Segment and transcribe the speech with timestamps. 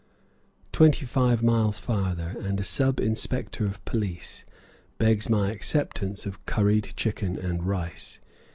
[0.71, 4.45] Twenty five miles farther, and a sub inspector of police
[4.97, 8.19] begs my acceptance of curried chicken and rice.